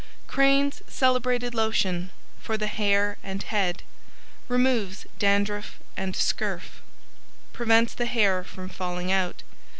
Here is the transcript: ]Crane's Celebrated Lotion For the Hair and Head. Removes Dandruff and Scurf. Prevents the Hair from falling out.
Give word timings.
]Crane's 0.27 0.81
Celebrated 0.87 1.53
Lotion 1.53 2.09
For 2.41 2.57
the 2.57 2.65
Hair 2.65 3.19
and 3.23 3.43
Head. 3.43 3.83
Removes 4.47 5.05
Dandruff 5.19 5.77
and 5.95 6.15
Scurf. 6.15 6.81
Prevents 7.53 7.93
the 7.93 8.07
Hair 8.07 8.43
from 8.43 8.67
falling 8.67 9.11
out. 9.11 9.43